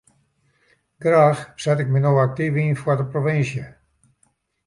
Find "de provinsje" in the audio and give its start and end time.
3.01-3.63